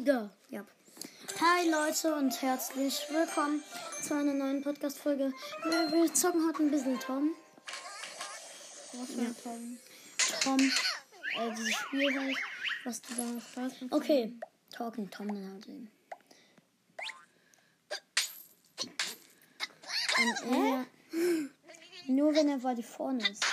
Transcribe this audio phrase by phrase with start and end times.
[0.00, 0.30] wieder.
[0.48, 0.64] Ja.
[1.40, 3.62] Hi Leute und herzlich willkommen
[4.02, 5.30] zu einer neuen Podcast-Folge.
[5.64, 7.34] Wir, wir zocken heute ein bisschen Tom.
[8.94, 9.78] Was für ein Tom?
[10.42, 10.72] Tom,
[11.38, 12.36] äh, dieses Spiel halt,
[12.84, 13.76] was du da hast.
[13.90, 14.32] Okay,
[14.72, 15.90] Talking Tom dann halt eben.
[20.16, 20.86] Und er,
[22.06, 23.44] nur wenn er weiter vorne ist.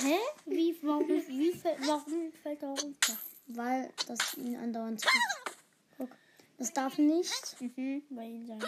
[0.00, 0.16] Hä?
[0.46, 3.18] Wie, warum, wie, warum fällt er runter?
[3.48, 5.58] Weil das ihn andauernd trifft.
[5.96, 6.10] Guck,
[6.58, 7.56] das darf nicht.
[7.60, 8.62] Mhm, bei ihm sein.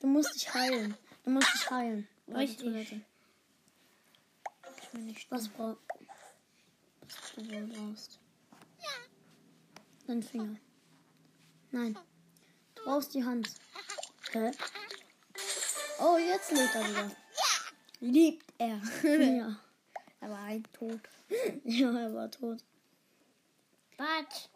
[0.00, 0.96] Du musst dich heilen.
[1.24, 2.08] Du musst dich heilen.
[2.28, 3.02] Richtig.
[4.82, 5.30] Ich will nicht.
[5.30, 5.76] Was, brauch,
[7.00, 8.18] was du wohl brauchst.
[10.06, 10.56] Dein Finger.
[11.72, 11.98] Nein.
[12.74, 13.50] Du brauchst die Hand.
[14.32, 14.50] Hä?
[16.00, 17.16] Oh, jetzt lebt er wieder.
[18.00, 18.80] Liebt er.
[19.02, 19.58] Ja.
[20.20, 21.00] er war ein Tod.
[21.64, 22.62] Ja, er war tot.
[23.98, 24.50] Was?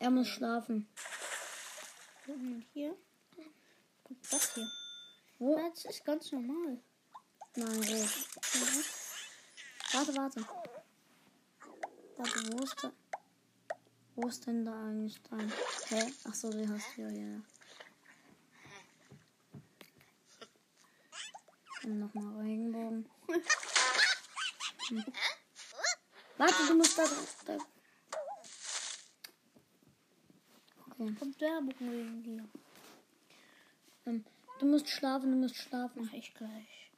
[0.00, 0.88] Er muss schlafen.
[2.26, 2.96] Und hier?
[4.04, 4.68] Guck, das hier.
[5.38, 5.56] Wo?
[5.56, 6.78] Das ist ganz normal.
[7.56, 8.10] Nein, rot.
[9.92, 10.46] Warte, warte.
[12.16, 12.92] Warte, wo ist der?
[14.14, 15.50] Wo ist denn da eigentlich dein?
[15.88, 16.12] Hä?
[16.24, 17.10] Ach so, die hast du ja.
[17.10, 17.40] ja.
[21.84, 23.08] Und nochmal Regenbogen.
[24.88, 25.04] Hm.
[26.36, 27.04] Warte, du musst da,
[27.46, 27.58] da.
[31.02, 31.14] Okay.
[31.18, 32.44] Kommt Werbung wegen dir.
[34.06, 34.24] Ähm,
[34.60, 36.04] du musst schlafen, du musst schlafen.
[36.04, 36.90] Mach ich gleich.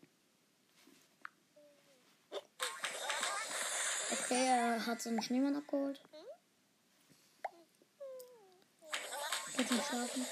[4.12, 6.02] Okay, er hat seinen Schneemann abgeholt.
[9.56, 10.26] Geht zum Schlafen.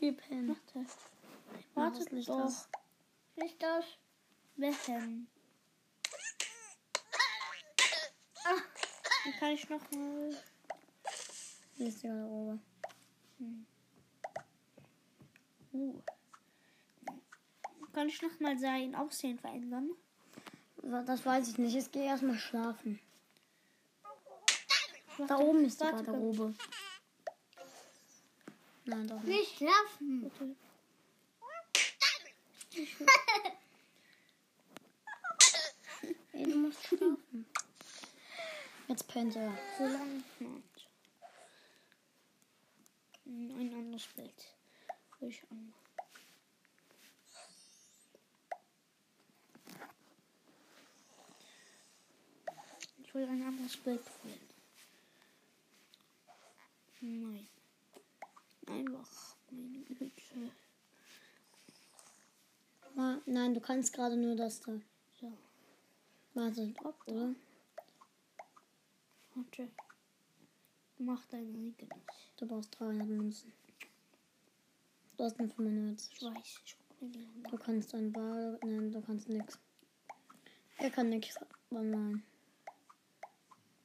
[0.00, 0.46] Gib hin.
[0.46, 0.56] Mach
[1.74, 2.40] Warte es nicht doch.
[2.40, 2.68] das.
[3.36, 3.84] Nicht das.
[4.56, 5.28] Wetten.
[8.44, 8.54] Ah,
[9.24, 10.34] dann kann ich noch mal.
[11.76, 12.58] Hier ist die Garderobe.
[15.72, 16.02] Uh.
[17.92, 19.90] Kann ich noch mal sein Aussehen verändern?
[20.82, 21.74] Das weiß ich nicht.
[21.74, 22.98] Jetzt geh erstmal schlafen.
[25.28, 26.54] Da oben ist die Garderobe.
[28.90, 29.38] Nein, doch nicht.
[29.38, 30.20] Nicht schlafen.
[30.20, 30.56] Bitte.
[36.32, 37.46] Ey, du musst schlafen.
[38.88, 39.56] Jetzt pennt er.
[39.78, 40.88] So lange nicht.
[43.26, 44.56] Ein anderes Bild.
[45.20, 45.72] Ich an.
[53.04, 54.50] Ich will ein anderes Bild wählen.
[57.00, 57.48] Nein.
[58.66, 59.36] Einfach.
[59.50, 60.12] Meine Güte.
[62.94, 64.72] Ma- Nein, du kannst gerade nur das da.
[65.20, 65.32] So.
[66.34, 66.72] Warte,
[67.06, 67.34] oder?
[69.34, 69.68] Warte.
[70.98, 71.98] Mach deine eigenes.
[72.36, 73.52] Du brauchst 300 Münzen.
[75.16, 76.12] Du hast nur 95.
[76.16, 76.60] Ich weiß.
[76.64, 76.76] Ich.
[77.50, 78.58] Du kannst ein Bar.
[78.62, 79.58] Nein, du kannst nix.
[80.78, 81.34] Er kann nix
[81.70, 82.22] online.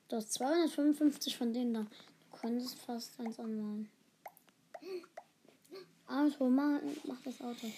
[0.09, 1.81] Du hast 255 von denen da.
[2.31, 3.90] Du könntest fast eins anmalen.
[6.07, 7.71] Auto, mach, mach das Auto.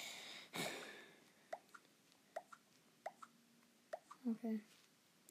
[4.25, 4.59] Okay,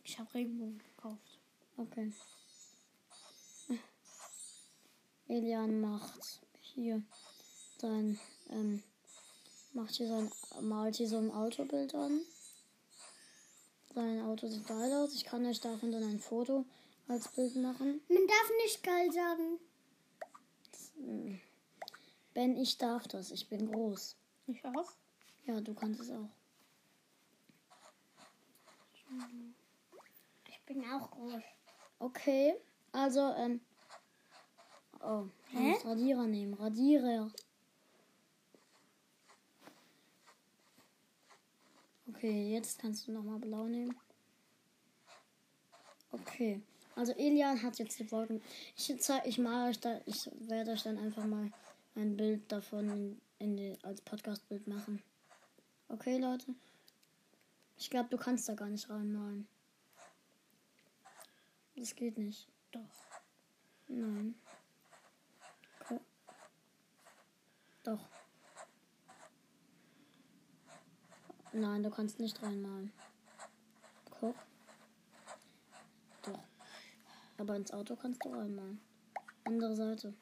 [0.04, 1.38] Ich habe Regenbogen gekauft.
[1.76, 2.12] okay.
[5.28, 7.02] Elian macht hier
[7.78, 8.18] sein,
[8.48, 8.82] ähm,
[9.74, 10.30] macht hier sein,
[10.62, 12.20] malt hier so ein Autobild an.
[13.94, 15.14] Sein Auto sieht geil aus.
[15.14, 16.64] Ich kann euch davon dann ein Foto
[17.08, 18.00] als Bild machen.
[18.08, 19.58] Man darf nicht geil sagen.
[22.36, 23.30] Ben, ich darf das.
[23.30, 24.14] Ich bin groß.
[24.46, 24.92] Ich auch?
[25.46, 26.28] Ja, du kannst es auch.
[30.46, 31.42] Ich bin auch groß.
[31.98, 32.54] Okay,
[32.92, 33.62] also, ähm.
[35.00, 36.52] Oh, ich muss Radierer nehmen.
[36.52, 37.32] Radierer.
[42.10, 43.98] Okay, jetzt kannst du nochmal blau nehmen.
[46.10, 46.60] Okay,
[46.96, 48.42] also Elian hat jetzt die Wolken.
[48.76, 51.50] Ich zeig, ich mal euch da, ich werde euch dann einfach mal
[51.96, 55.02] ein Bild davon in, in als Podcast-Bild machen.
[55.88, 56.54] Okay, Leute?
[57.78, 59.46] Ich glaube, du kannst da gar nicht reinmalen.
[61.76, 62.48] Das geht nicht.
[62.72, 63.08] Doch.
[63.88, 64.34] Nein.
[65.80, 66.00] Ko-
[67.84, 68.08] Doch.
[71.52, 72.92] Nein, du kannst nicht reinmalen.
[74.20, 74.36] Guck.
[76.22, 76.42] Doch.
[77.38, 78.80] Aber ins Auto kannst du reinmalen.
[79.44, 80.14] Andere Seite.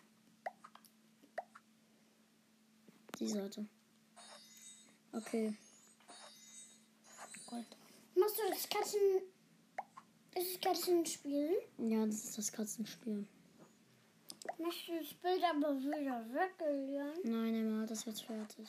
[3.19, 3.67] Die Seite.
[5.13, 5.55] Okay.
[7.47, 7.67] Gold.
[8.17, 9.01] Machst du das Katzen.
[10.35, 11.51] Ist das Katzenspiel?
[11.79, 13.27] Ja, das ist das Katzenspiel.
[14.59, 17.13] Machst du das Bild aber wieder weg, Elian?
[17.23, 18.69] Nein, malt das jetzt fertig.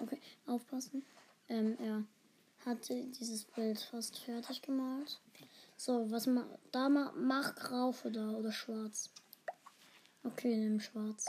[0.00, 1.04] Okay, aufpassen.
[1.48, 2.04] Ähm, er
[2.64, 5.20] hatte dieses Bild fast fertig gemalt.
[5.76, 9.10] So, was ma da ma mach grau für da oder schwarz.
[10.22, 11.26] Okay, nimm schwarz.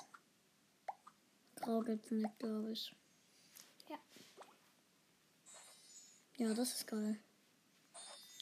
[1.67, 2.95] Grau gibt's nicht, glaube ich.
[3.89, 3.97] Ja.
[6.37, 7.19] Ja, das ist geil.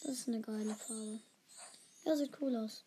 [0.04, 1.19] Das ist eine geile Farbe.
[2.04, 2.83] Ja, sieht cool aus.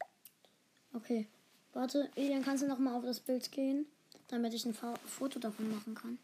[0.94, 1.26] Okay.
[1.72, 3.86] Warte, Elian, kannst du noch mal auf das Bild gehen,
[4.28, 6.20] damit ich ein Fa Foto davon machen kann?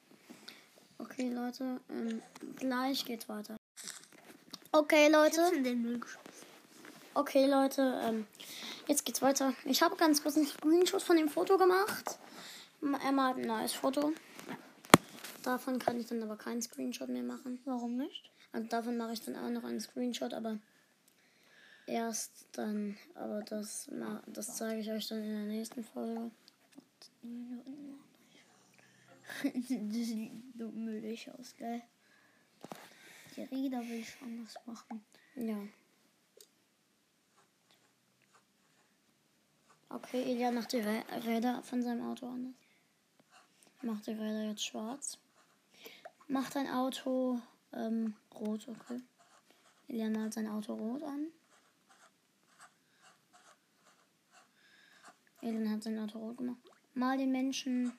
[0.99, 2.23] Okay, Leute, ähm,
[2.55, 3.57] gleich geht's weiter.
[4.71, 5.41] Okay, Leute.
[7.15, 8.29] Okay, Leute, ähm,
[8.87, 9.55] jetzt geht's weiter.
[9.65, 12.21] Ich habe ganz kurz einen Screenshot von dem Foto gemacht.
[12.85, 14.13] Er malt ein neues Foto.
[15.43, 17.59] Davon kann ich dann aber keinen Screenshot mehr machen.
[17.65, 18.31] Warum nicht?
[18.53, 20.59] Und davon mache ich dann auch noch einen Screenshot, aber
[21.87, 22.99] erst dann.
[23.15, 23.91] Aber das,
[24.27, 26.31] das zeige ich euch dann in der nächsten Folge.
[29.43, 31.81] das sieht so müllig aus, gell?
[33.35, 35.03] Die Räder will ich anders machen.
[35.37, 35.59] Ja.
[39.89, 42.64] Okay, Elia macht die Rä Räder von seinem Auto anders.
[43.85, 45.19] Macht die Räder jetzt schwarz.
[46.27, 47.39] Macht ein Auto
[47.75, 49.03] ähm, rot, okay.
[49.89, 51.27] Elia malt sein Auto rot an.
[55.43, 56.71] Elian hat sein Auto rot gemacht.
[56.95, 57.93] Mal den Menschen.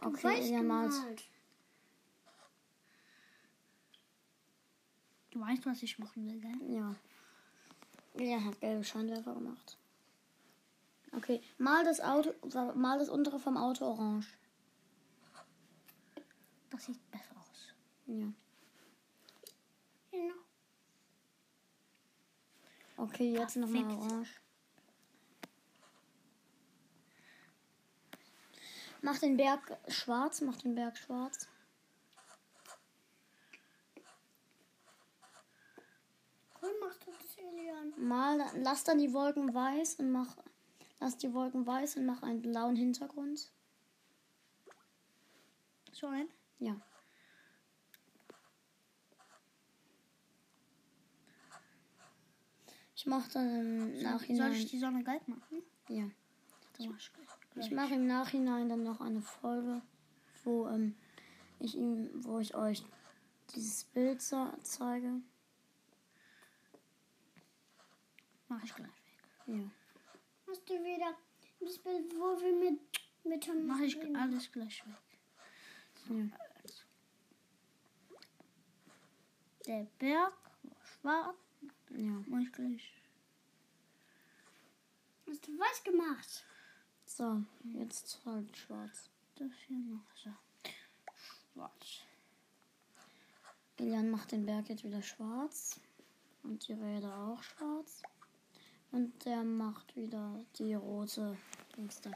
[0.00, 1.24] Okay, Elian malt.
[5.54, 6.74] Du weißt, was ich machen will, gell?
[6.74, 6.94] Ja.
[8.14, 9.76] Elian hat gelbe Scheinwerfer gemacht.
[11.12, 12.34] Okay, mal das Auto,
[12.74, 14.26] mal das untere vom Auto orange.
[16.70, 17.72] Das sieht besser aus.
[18.06, 18.32] Ja.
[20.10, 20.34] Genau.
[22.96, 24.40] Okay, jetzt nochmal orange.
[29.02, 31.46] Mach den Berg schwarz, mach den Berg schwarz.
[36.64, 37.83] Cool machst du das, Elian.
[37.96, 40.36] Mal, lass dann die Wolken weiß und mach,
[41.00, 43.50] lass die Wolken weiß und mach einen blauen Hintergrund.
[45.92, 46.28] So ein?
[46.58, 46.76] Ja.
[52.96, 53.48] Ich mach dann
[53.90, 54.52] im Soll Nachhinein.
[54.52, 55.62] ich die Sonne gelb machen?
[55.88, 56.04] ja.
[56.78, 56.88] Ich.
[57.56, 59.80] Ich mache im Nachhinein dann noch eine Folge,
[60.42, 60.96] wo ähm,
[61.60, 62.82] ich ihm, wo ich euch
[63.54, 65.20] dieses Bild ze- zeige.
[68.48, 69.56] Mach ich gleich weg.
[69.56, 69.70] Ja.
[70.46, 71.16] Hast du wieder
[71.60, 72.80] das Bild, wo wir mit,
[73.24, 74.94] mit äh, Mach ich alles gleich weg.
[76.08, 76.28] ja.
[79.66, 81.36] Der Berg war schwarz.
[81.90, 82.22] Ja.
[82.26, 82.92] Mach ich gleich.
[85.26, 86.44] Hast du weiß gemacht?
[87.06, 89.08] So, jetzt halt schwarz.
[89.36, 90.30] Das hier noch so.
[91.52, 92.02] Schwarz.
[93.78, 95.80] Ilian macht den Berg jetzt wieder schwarz.
[96.42, 98.02] Und die Räder auch schwarz.
[98.94, 101.36] Und der macht wieder die rote
[101.76, 102.12] Dings da.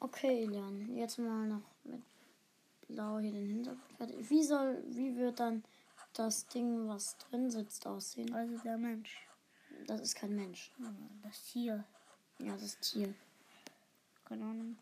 [0.00, 2.02] Okay, Ilian, jetzt mal noch mit
[2.88, 4.28] blau hier den Hintergrund fertig.
[4.28, 5.62] Wie soll, wie wird dann
[6.12, 8.34] das Ding, was drin sitzt, aussehen?
[8.34, 9.24] Also der Mensch.
[9.86, 10.72] Das ist kein Mensch.
[11.22, 11.84] Das Tier.
[12.40, 13.14] Ja, das Tier.
[14.24, 14.76] Keine Ahnung.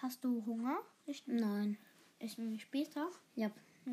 [0.00, 0.78] Hast du Hunger?
[1.04, 1.76] Ich Nein.
[2.20, 3.10] essen wir später.
[3.34, 3.50] Ja.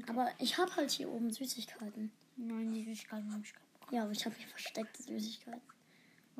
[0.08, 2.14] Aber ich habe halt hier oben Süßigkeiten.
[2.36, 3.92] Nein, die Süßigkeiten habe ich Bock.
[3.92, 5.62] Ja, aber ich habe hier versteckte Süßigkeiten.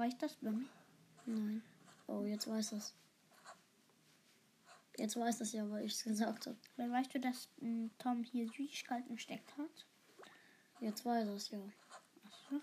[0.08, 0.68] Ich das bin?
[1.26, 1.62] Nein.
[2.08, 2.96] Oh, jetzt weiß das.
[4.98, 6.58] Jetzt weiß das ja, weil ich es gesagt habe.
[6.76, 9.86] Weil weißt du, dass m, Tom hier Süßigkeiten steckt hat?
[10.80, 11.60] Jetzt weiß es ja.
[12.26, 12.62] Achso.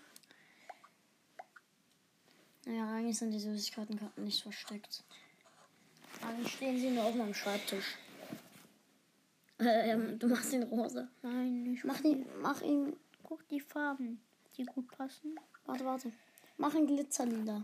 [2.65, 5.03] Naja, eigentlich sind die Süßigkeiten nicht versteckt.
[6.21, 7.97] Eigentlich stehen sie nur auf meinem Schreibtisch.
[9.59, 11.07] Äh, ähm, du machst den rosa.
[11.21, 12.95] Nein, ich Mach ihn, mach ihn,
[13.29, 14.19] guck die Farben,
[14.57, 15.39] die gut passen.
[15.65, 16.11] warte, warte.
[16.57, 17.63] Mach ihn glitzerlila.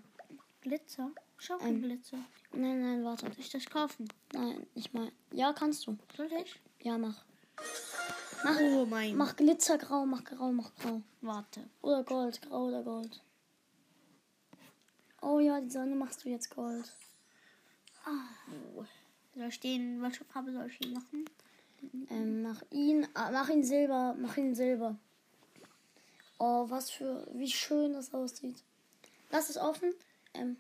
[0.62, 1.12] Glitzer.
[1.38, 1.82] Schau Ähm.
[1.82, 2.20] Glitzer.
[2.54, 3.26] Nein, nein, warte.
[3.26, 4.08] Soll ich das kaufen?
[4.34, 5.12] Nein, ich mal.
[5.32, 5.98] Ja, kannst du.
[6.16, 6.62] Soll ich?
[6.82, 7.26] Ja, mach.
[8.44, 9.18] Mach, Oh mein.
[9.18, 11.02] mach Glitzergrau, mach grau, mach grau.
[11.22, 11.68] Warte.
[11.82, 13.24] Oder Gold, grau oder Gold.
[15.22, 16.94] Oh ja, die Sonne machst du jetzt Gold.
[19.36, 21.26] Soll ich den, welche Farbe soll ich hier machen?
[22.10, 24.98] Ähm, mach ihn, ah, mach ihn silber, mach ihn silber.
[26.38, 28.62] Oh, was für, wie schön das aussieht.
[29.32, 29.94] Lass es offen.
[30.34, 30.58] Ähm,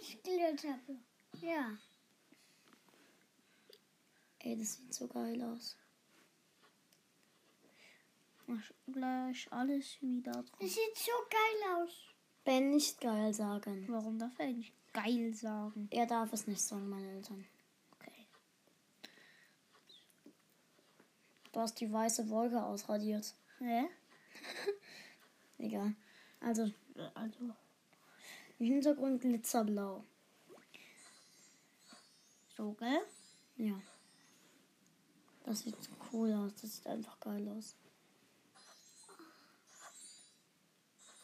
[0.00, 0.78] Ich glitzere.
[1.40, 1.76] Ja.
[4.40, 5.76] ey, das sieht so geil aus.
[8.46, 10.58] Mach gleich alles wieder drauf.
[10.60, 11.90] Das sieht so geil aus.
[12.44, 13.86] Ben nicht geil sagen.
[13.88, 15.88] Warum darf er nicht geil sagen?
[15.90, 17.46] Er darf es nicht sagen, meine Eltern.
[17.96, 18.26] Okay.
[21.52, 23.34] Du hast die weiße Wolke ausradiert.
[23.58, 23.88] Hä?
[25.58, 25.94] Egal.
[26.40, 26.70] Also,
[27.14, 27.50] Also,
[28.58, 30.04] im Hintergrund glitzerblau.
[32.56, 33.00] so, gell?
[33.56, 33.80] Ja.
[35.44, 35.76] Das sieht
[36.12, 36.54] cool aus.
[36.60, 37.74] Das sieht einfach geil aus.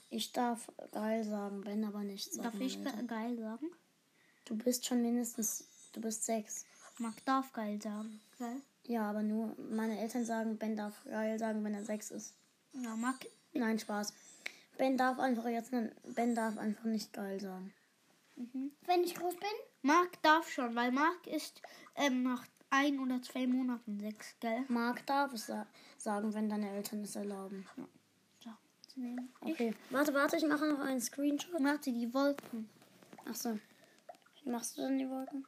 [0.08, 2.44] Ich darf geil sagen, Ben aber nicht sagen.
[2.44, 3.70] Darf ich ge geil sagen?
[4.44, 6.64] Du bist schon mindestens, du bist sechs.
[6.98, 8.20] Marc darf geil sagen.
[8.38, 8.62] Gell?
[8.84, 12.34] Ja, aber nur meine Eltern sagen, Ben darf geil sagen, wenn er sechs ist.
[12.82, 13.26] Ja, Marc.
[13.52, 14.12] Nein, Spaß.
[14.76, 15.72] Ben darf einfach jetzt,
[16.14, 17.72] Ben darf einfach nicht geil sagen.
[18.84, 19.48] Wenn ich groß bin?
[19.82, 21.62] Marc darf schon, weil Marc ist
[21.94, 24.64] ähm, nach ein oder zwei Monaten sechs, gell?
[24.68, 25.66] Marc darf es sa
[25.96, 27.66] sagen, wenn deine Eltern es erlauben.
[28.44, 28.50] So,
[28.88, 29.32] zu nehmen.
[29.40, 29.74] Okay.
[29.88, 31.54] Warte, warte, ich mache noch einen Screenshot.
[31.54, 32.68] Ich mache die Wolken.
[33.24, 33.58] Ach so.
[34.42, 35.46] Wie machst du denn die Wolken?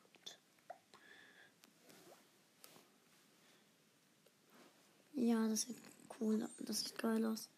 [5.12, 5.76] Ja, das sieht
[6.20, 6.48] cool.
[6.60, 7.48] Das sieht geil aus.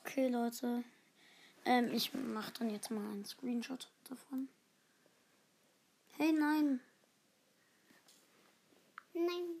[0.00, 0.84] Okay, Leute.
[1.64, 4.48] Ähm, ich mache dann jetzt mal einen Screenshot davon.
[6.16, 6.80] Hey, nein.
[9.12, 9.60] Nein.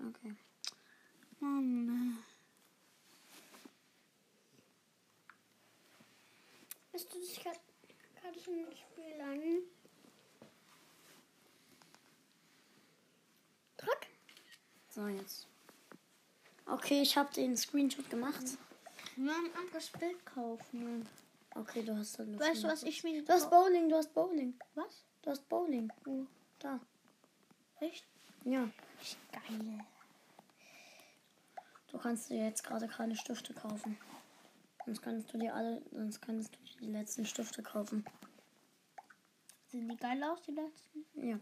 [0.00, 0.34] Okay.
[1.40, 2.18] Mann.
[6.92, 7.60] Hast du dich gerade
[8.40, 9.77] schon ein Spiel an?
[14.98, 15.46] So, jetzt.
[16.66, 18.42] Okay, ich habe den Screenshot gemacht.
[19.14, 21.08] Wir haben ein anderes Bild kaufen.
[21.54, 22.36] Okay, du hast dann.
[22.36, 23.22] Weißt du, was ich mir...
[23.22, 24.58] Du hast Bowling, du hast Bowling.
[24.74, 25.04] Was?
[25.22, 25.92] Du hast Bowling.
[26.04, 26.24] Oh,
[26.58, 26.80] da.
[27.78, 28.04] Echt?
[28.42, 28.68] Ja.
[29.30, 29.78] Geil.
[31.92, 33.96] Du kannst dir jetzt gerade keine Stifte kaufen.
[34.84, 38.04] Sonst kannst du dir alle, sonst kannst du dir die letzten Stifte kaufen.
[39.68, 41.04] Sehen die geil aus, die letzten?
[41.14, 41.38] Ja.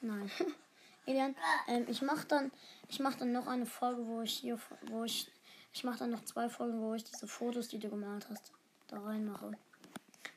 [0.00, 0.28] Nein.
[1.06, 1.36] Elian,
[1.68, 2.50] ähm, ich mach dann,
[2.88, 5.30] ich mach dann noch eine Folge, wo ich hier, wo ich,
[5.72, 8.52] ich mach dann noch zwei Folgen, wo ich diese Fotos, die du gemalt hast,
[8.88, 9.52] da reinmache.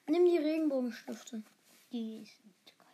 [0.07, 1.43] Nimm die Regenbogenstifte.
[1.91, 2.87] Die sind geil.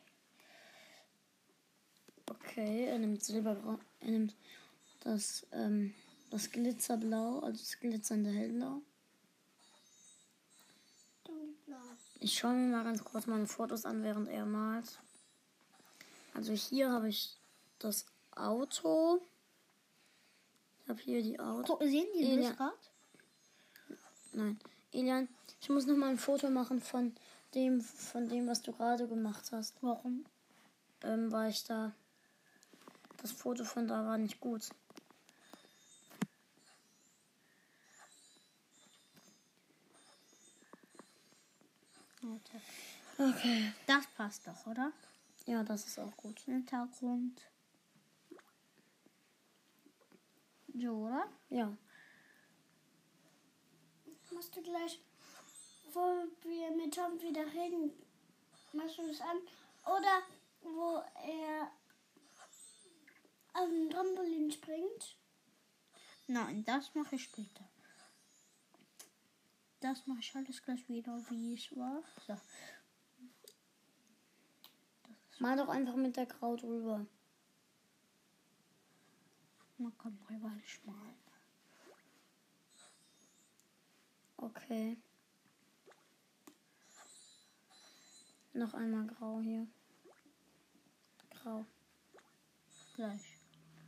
[2.30, 4.36] Okay, er nimmt Silbergrau, er nimmt
[5.01, 5.94] das, ähm,
[6.30, 8.82] das Glitzerblau, also das glitzernde Hellblau.
[12.20, 15.00] Ich schaue mir mal ganz kurz meine Fotos an, während er malt.
[16.34, 17.38] Also hier habe ich
[17.84, 19.22] das Auto.
[20.84, 21.78] Ich habe hier die Auto.
[21.78, 22.78] Guck, sehen die Elian- das gerade?
[24.34, 24.60] Nein.
[24.92, 25.28] Elian,
[25.62, 27.16] ich muss noch mal ein Foto machen von
[27.56, 29.75] dem, von dem, was du gerade gemacht hast.
[29.82, 30.25] Warum?
[31.04, 31.92] Ähm, weil ich da.
[33.22, 34.70] Das Foto von da war nicht gut.
[43.18, 43.74] Okay.
[43.86, 44.92] Das passt doch, oder?
[45.46, 46.40] Ja, das ist auch gut.
[46.40, 47.42] Hintergrund.
[50.74, 51.30] So, oder?
[51.50, 51.77] Ja.
[54.32, 55.00] Machst du gleich,
[55.94, 57.92] wo wir mit Tom wieder reden,
[58.74, 59.38] machst du das an?
[59.86, 60.24] Oder
[60.62, 61.72] wo er
[63.53, 65.18] auf den Trampolin springt?
[66.27, 67.70] Nein, das mache ich später.
[69.82, 72.01] Das mache ich alles gleich wieder, wie es war.
[72.25, 72.38] So.
[75.39, 77.06] Mal doch einfach mit der Grau drüber.
[79.77, 80.39] Man kann mal
[80.86, 81.15] malen.
[84.38, 84.98] Okay.
[88.53, 89.68] Noch einmal grau hier.
[91.32, 91.65] Grau.
[92.96, 93.38] Gleich.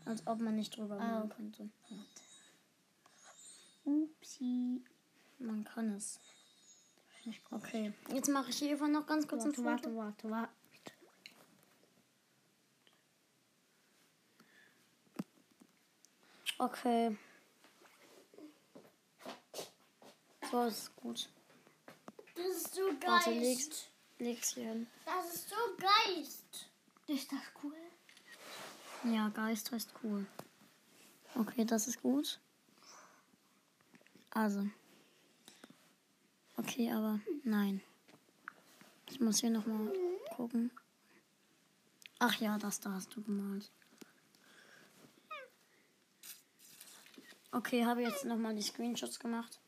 [0.05, 1.27] Als ob man nicht drüber Ah.
[1.27, 1.69] könnte.
[3.83, 4.83] Upsi.
[5.39, 6.19] Man kann es.
[7.51, 7.93] Okay.
[8.09, 9.95] Jetzt mache ich hier einfach noch ganz kurz ein Warte, Foto.
[9.95, 10.53] warte, warte, warte.
[16.57, 17.17] Okay.
[20.51, 21.29] So ist gut.
[22.35, 24.87] Das ist so Warte, legst, legst hier hin.
[25.05, 26.69] Das ist so Geist.
[27.07, 27.75] Ist das cool?
[29.03, 30.25] Ja, Geist heißt cool.
[31.35, 32.39] Okay, das ist gut.
[34.31, 34.67] Also.
[36.57, 37.81] Okay, aber nein.
[39.09, 39.91] Ich muss hier nochmal
[40.35, 40.71] gucken.
[42.19, 43.69] Ach ja, das da hast du gemalt.
[47.55, 49.61] Okay, habe jetzt nochmal die Screenshots gemacht.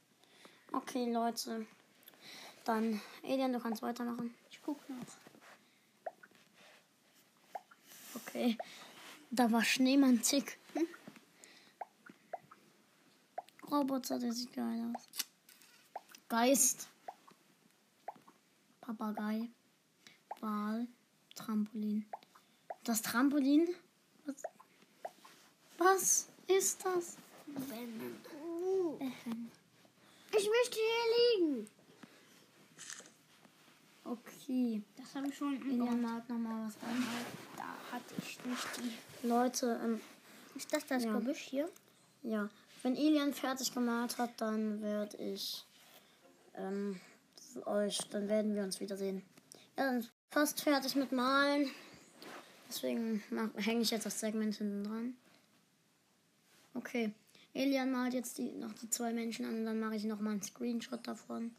[0.74, 1.65] Okay, Leute.
[2.65, 4.36] Dann, Elian, du kannst weitermachen.
[4.51, 4.98] Ich guck noch.
[8.15, 8.58] Okay.
[9.32, 10.60] Da war Schneemann Tick.
[10.74, 10.86] Hm?
[13.72, 15.08] Roboter, der sieht geil aus.
[16.27, 16.89] Geist.
[18.82, 19.50] Papagei.
[20.41, 20.88] Wal.
[21.36, 22.06] Trampolin.
[22.84, 23.65] Das Trampolin?
[24.25, 24.44] Was,
[25.77, 27.17] was ist das?
[30.32, 31.68] Ich möchte hier liegen.
[34.04, 34.82] Okay.
[34.96, 37.08] Das habe ich schon malt nochmal was an.
[37.56, 39.28] Da hatte ich nicht die.
[39.28, 40.02] Leute, ähm,
[40.56, 41.14] Ist das das Ja.
[41.14, 41.70] Gebüsch hier?
[42.24, 42.50] Ja,
[42.84, 45.66] wenn Elian fertig gemalt hat, dann werde ich
[46.56, 47.00] ähm,
[47.66, 49.24] euch, dann werden wir uns wiedersehen.
[49.78, 51.70] Ja, dann fast fertig mit Malen.
[52.70, 53.24] Deswegen
[53.56, 55.18] hänge ich jetzt das Segment hinten dran.
[56.74, 57.14] Okay.
[57.58, 60.32] Elian malt jetzt die, noch die zwei Menschen an und dann mache ich noch mal
[60.32, 61.56] einen Screenshot davon.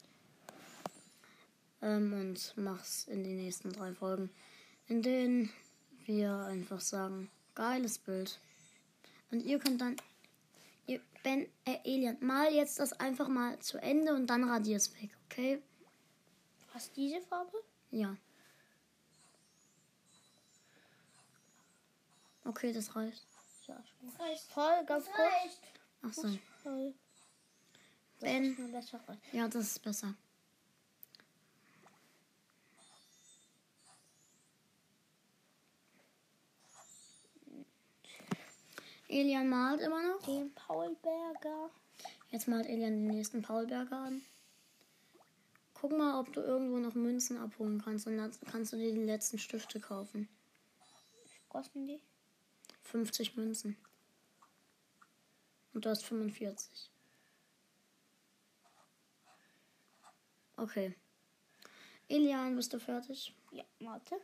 [1.82, 4.30] Ähm, und mach's in die nächsten drei Folgen,
[4.86, 5.50] in denen
[6.06, 8.38] wir einfach sagen, geiles Bild.
[9.30, 9.96] Und ihr könnt dann
[10.88, 15.10] Ihr, ben, äh, Elian, mal jetzt das einfach mal zu Ende und dann radier's weg,
[15.26, 15.62] okay?
[16.72, 17.62] Was diese Farbe?
[17.90, 18.16] Ja.
[22.46, 23.26] Okay, das reicht.
[23.66, 23.76] Ja,
[24.48, 25.60] voll, ganz kurz.
[26.02, 26.28] Ach so.
[28.20, 28.56] Ben,
[29.32, 30.14] ja, das ist besser.
[39.08, 40.22] Elian malt immer noch.
[40.22, 41.70] Den Paul Berger.
[42.30, 44.22] Jetzt malt Elian den nächsten Paulberger an.
[45.72, 48.06] Guck mal, ob du irgendwo noch Münzen abholen kannst.
[48.06, 50.28] Und dann kannst du dir die letzten Stifte kaufen.
[51.48, 52.00] Kosten die?
[52.82, 53.76] 50 Münzen.
[55.78, 56.90] Und du hast 45.
[60.56, 60.96] Okay.
[62.08, 63.32] Elian, bist du fertig?
[63.52, 64.16] Ja, warte.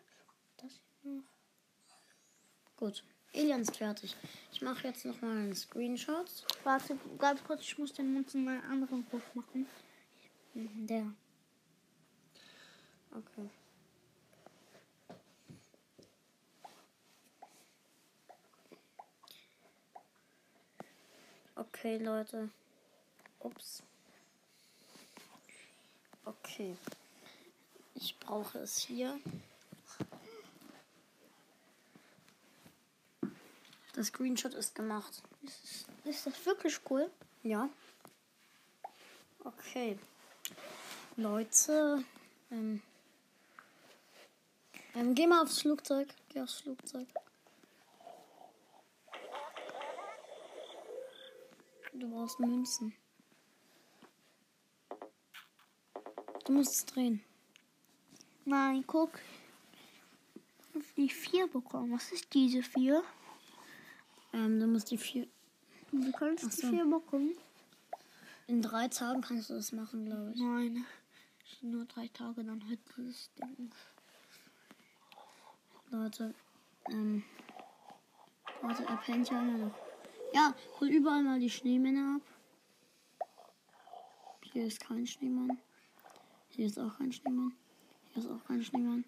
[0.57, 1.23] Das hier noch.
[2.75, 3.05] Gut.
[3.33, 4.17] Elian ist fertig.
[4.51, 6.45] Ich mache jetzt noch mal einen Screenshot.
[6.65, 9.69] Warte, ganz kurz, ich muss den Mund in einen anderen Buch machen.
[10.55, 11.07] Der.
[13.13, 13.49] Okay.
[21.57, 22.51] Okay, Leute.
[23.41, 23.83] Ups.
[26.25, 26.77] Okay.
[27.95, 29.19] Ich brauche es hier.
[33.95, 35.23] Das Screenshot ist gemacht.
[35.43, 37.09] Ist, ist das wirklich cool?
[37.45, 37.69] Ja.
[39.45, 39.97] Okay.
[41.17, 42.05] Leute.
[42.51, 42.83] Ähm,
[44.95, 46.09] ähm, geh mal aufs Flugzeug.
[46.31, 47.07] Geh aufs Flugzeug.
[51.93, 52.95] Du brauchst Münzen.
[56.47, 57.23] Du musst es drehen.
[58.47, 59.11] Nein, guck.
[60.97, 61.93] Die vier bekommen.
[61.93, 63.03] Was ist diese vier?
[64.33, 65.27] Ähm, du musst die vier.
[65.93, 66.71] Du kannst Ach die so.
[66.71, 67.35] vier bekommen.
[68.47, 70.41] In drei Tagen kannst du das machen, glaube ich.
[70.41, 70.87] Nein.
[71.61, 73.71] Nur drei Tage, dann hat dieses Ding.
[75.91, 76.35] Leute,
[76.91, 77.23] ähm,
[78.63, 79.84] warte, er immer noch.
[80.35, 82.23] Ja, hol überall mal die Schneemänner ab.
[84.53, 85.61] Hier ist kein Schneemann.
[86.49, 87.55] Hier ist auch kein Schneemann.
[88.13, 89.05] Hier ist auch kein Schneemann.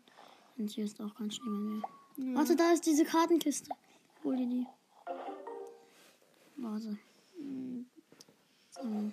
[0.57, 1.83] Und hier ist auch kein Schneemann
[2.17, 2.37] mehr.
[2.37, 3.75] Warte, da ist diese Kartenkiste.
[4.23, 4.67] Hol dir die.
[6.59, 6.97] Warte.
[8.71, 9.13] So.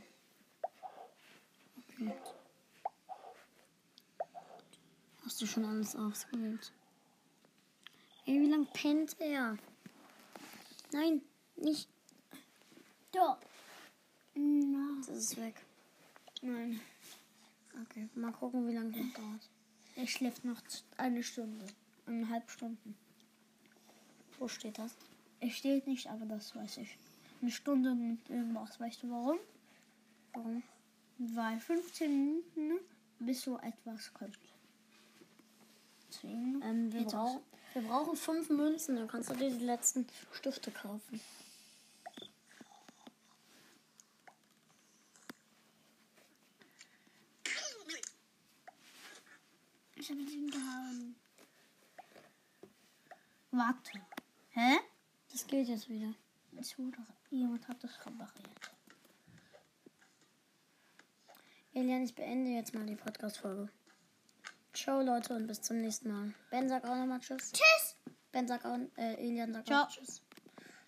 [1.77, 2.13] Okay.
[5.25, 6.71] Hast du schon alles ausgewählt?
[8.27, 9.57] Ey, wie lang pennt er?
[10.91, 11.23] Nein,
[11.55, 11.89] nicht.
[13.13, 13.39] Da.
[14.35, 14.97] Na.
[15.07, 15.55] Das ist weg.
[16.41, 16.81] Nein.
[17.83, 19.49] Okay, mal gucken, wie lange das dauert.
[19.95, 20.61] Er schläft noch
[20.97, 21.65] eine Stunde.
[22.05, 22.97] Eineinhalb Stunden.
[24.39, 24.91] Wo steht das?
[25.39, 26.97] Es steht nicht, aber das weiß ich.
[27.41, 28.79] Eine Stunde und irgendwas.
[28.79, 29.37] Weißt du warum?
[30.33, 30.63] Warum?
[31.19, 32.83] Weil 15 Minuten
[33.19, 34.39] bis so etwas kommt.
[36.09, 37.41] Deswegen Ähm, wir, brauchen,
[37.73, 41.21] wir brauchen fünf Münzen, dann kannst du dir die letzten Stifte kaufen.
[50.03, 51.15] Ich habe den gehauen.
[53.51, 54.01] Warte.
[54.49, 54.79] Hä?
[55.31, 56.13] Das geht jetzt wieder.
[56.59, 56.97] Es wurde,
[57.29, 58.71] jemand hat das repariert.
[61.73, 63.69] Elian, ich beende jetzt mal die Podcast-Folge.
[64.73, 66.33] Ciao, Leute, und bis zum nächsten Mal.
[66.51, 67.53] Ben, sag auch nochmal Tschüss.
[67.53, 67.95] Tschüss!
[68.33, 69.85] Ben sagt auch, äh, Elian sagt Ciao.
[69.85, 70.21] auch Tschüss.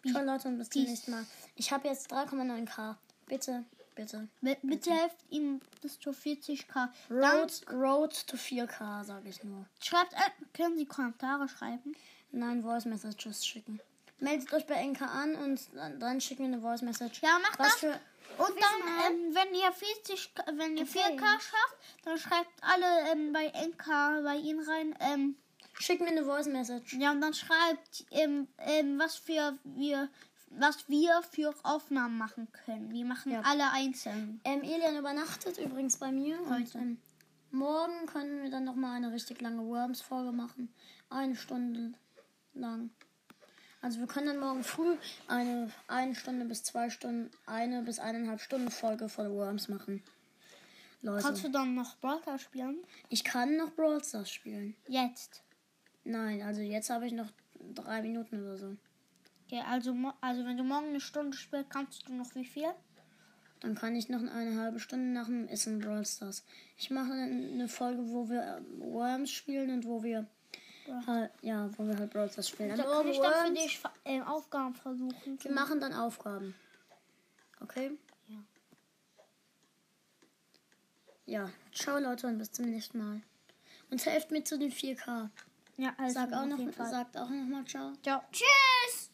[0.05, 1.25] Ciao Leute und bis zum nächsten Mal.
[1.55, 2.97] Ich habe jetzt 3,9k.
[3.27, 3.63] Bitte,
[3.95, 4.27] bitte.
[4.41, 6.89] B- Bitte helft ihm bis zu 40k.
[7.09, 9.65] Dann Road, Road to 4k, sage ich nur.
[9.83, 10.17] schreibt, äh,
[10.53, 11.95] können Sie Kommentare schreiben?
[12.31, 13.79] Nein, Voice Messages schicken.
[14.19, 17.21] Meldet euch bei NK an und dann, dann schickt mir eine Voice Message.
[17.21, 17.79] Ja, macht Was das.
[17.79, 17.99] für.
[18.37, 20.99] Und dann, ähm, wenn ihr 40, wenn ihr Okay.
[21.15, 24.95] 4K schafft, dann schreibt alle ähm, bei NK bei Ihnen rein.
[24.99, 25.35] Ähm,
[25.79, 26.93] Schickt mir eine Voice Message.
[26.93, 30.09] ja, und dann schreibt, ähm, ähm, was für wir,
[30.57, 32.91] was wir für Aufnahmen machen können.
[32.91, 33.41] Wir machen Ja.
[33.41, 34.39] alle einzeln.
[34.43, 36.39] Ähm, Elian übernachtet übrigens bei mir.
[36.41, 36.77] Und, Heute.
[36.77, 36.97] ähm,
[37.51, 40.73] morgen können wir dann nochmal eine richtig lange Worms-Folge machen.
[41.09, 41.93] Eine Stunde
[42.53, 42.89] lang.
[43.81, 48.41] Also wir können dann morgen früh eine, eine Stunde bis zwei Stunden, eine bis eineinhalb
[48.41, 50.01] Stunden Folge von Worms machen.
[51.01, 52.77] Leute, Kannst du dann noch Brawler spielen?
[53.09, 54.75] ich kann noch Brawl Stars spielen.
[54.87, 55.43] Jetzt.
[56.03, 57.27] Nein, also jetzt habe ich noch
[57.75, 58.75] drei Minuten oder so.
[59.45, 62.73] Okay, also, also wenn du morgen eine Stunde spielst, kannst du noch wie viel?
[63.61, 66.43] Dann kann ich noch eine halbe Stunde nach dem Essen Brawl Stars.
[66.77, 70.27] Ich mache dann eine Folge, wo wir ähm, Worms spielen und wo wir
[71.07, 72.75] halt, ja, wo wir halt Brawl Stars spielen.
[72.75, 75.39] Da Aber kann ich dann für dich äh, Aufgaben versuchen.
[75.41, 76.53] wir machen dann Aufgaben.
[77.61, 77.91] Okay?
[78.27, 78.37] Ja.
[81.25, 83.21] Ja, ciao Leute und bis zum nächsten Mal.
[83.89, 85.29] Und helft mir zu den 4K.
[85.77, 87.93] Ja, also Sag auch noch, sagt auch noch mal ciao.
[88.03, 88.21] Ciao.
[88.31, 89.04] Tschüss!